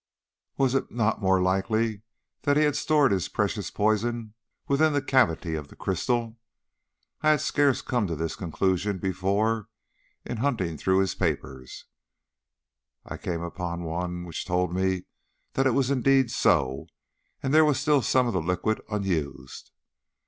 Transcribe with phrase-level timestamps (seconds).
[0.57, 2.01] Was it not more likely
[2.41, 4.33] that he had stored his precious poison
[4.67, 6.37] within the cavity of the crystal?
[7.21, 9.67] I had scarce come to this conclusion before,
[10.25, 11.85] in hunting through his papers,
[13.05, 15.03] I came upon one which told me
[15.53, 16.87] that it was indeed so,
[17.43, 19.69] and that there was still some of the liquid unused.